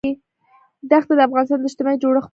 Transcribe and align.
دښتې 0.89 1.13
د 1.15 1.19
افغانستان 1.27 1.57
د 1.59 1.63
اجتماعي 1.69 1.97
جوړښت 2.03 2.11
برخه 2.19 2.27
ده. 2.27 2.29